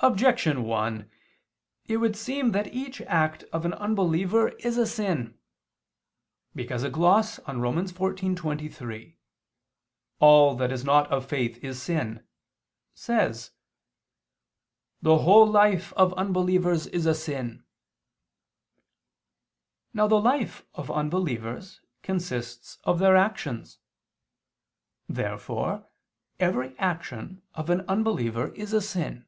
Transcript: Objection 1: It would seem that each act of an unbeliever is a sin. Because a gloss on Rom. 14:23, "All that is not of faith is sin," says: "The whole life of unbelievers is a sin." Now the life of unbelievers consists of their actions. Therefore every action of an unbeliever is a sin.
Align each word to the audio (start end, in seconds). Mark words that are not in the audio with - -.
Objection 0.00 0.64
1: 0.64 1.10
It 1.86 1.96
would 1.96 2.14
seem 2.16 2.50
that 2.52 2.66
each 2.66 3.00
act 3.00 3.44
of 3.44 3.64
an 3.64 3.72
unbeliever 3.72 4.50
is 4.58 4.76
a 4.76 4.84
sin. 4.86 5.38
Because 6.54 6.82
a 6.82 6.90
gloss 6.90 7.38
on 7.48 7.62
Rom. 7.62 7.76
14:23, 7.82 9.16
"All 10.20 10.54
that 10.54 10.70
is 10.70 10.84
not 10.84 11.10
of 11.10 11.24
faith 11.24 11.56
is 11.64 11.80
sin," 11.80 12.22
says: 12.92 13.52
"The 15.00 15.20
whole 15.20 15.46
life 15.46 15.94
of 15.94 16.12
unbelievers 16.12 16.86
is 16.88 17.06
a 17.06 17.14
sin." 17.14 17.64
Now 19.94 20.06
the 20.06 20.20
life 20.20 20.62
of 20.74 20.90
unbelievers 20.90 21.80
consists 22.02 22.76
of 22.84 22.98
their 22.98 23.16
actions. 23.16 23.78
Therefore 25.08 25.88
every 26.38 26.78
action 26.78 27.40
of 27.54 27.70
an 27.70 27.80
unbeliever 27.88 28.52
is 28.52 28.74
a 28.74 28.82
sin. 28.82 29.22